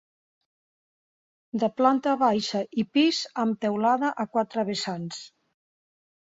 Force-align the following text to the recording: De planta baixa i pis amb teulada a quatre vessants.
De 1.63 1.69
planta 1.81 2.15
baixa 2.21 2.61
i 2.85 2.87
pis 2.97 3.19
amb 3.45 3.61
teulada 3.67 4.11
a 4.25 4.27
quatre 4.33 4.65
vessants. 4.73 5.23